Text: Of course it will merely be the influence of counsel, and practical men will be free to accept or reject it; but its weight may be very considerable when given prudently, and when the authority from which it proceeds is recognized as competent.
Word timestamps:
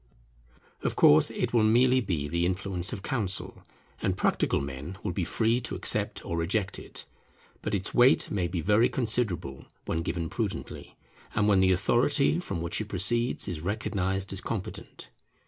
Of 0.81 0.95
course 0.95 1.29
it 1.29 1.53
will 1.53 1.61
merely 1.61 2.01
be 2.01 2.27
the 2.27 2.43
influence 2.43 2.91
of 2.91 3.03
counsel, 3.03 3.61
and 4.01 4.17
practical 4.17 4.59
men 4.59 4.97
will 5.03 5.11
be 5.11 5.23
free 5.23 5.61
to 5.61 5.75
accept 5.75 6.25
or 6.25 6.37
reject 6.37 6.79
it; 6.79 7.05
but 7.61 7.75
its 7.75 7.93
weight 7.93 8.31
may 8.31 8.47
be 8.47 8.61
very 8.61 8.89
considerable 8.89 9.65
when 9.85 10.01
given 10.01 10.27
prudently, 10.27 10.97
and 11.35 11.47
when 11.47 11.59
the 11.59 11.71
authority 11.71 12.39
from 12.39 12.61
which 12.63 12.81
it 12.81 12.87
proceeds 12.89 13.47
is 13.47 13.61
recognized 13.61 14.33
as 14.33 14.41
competent. 14.41 15.11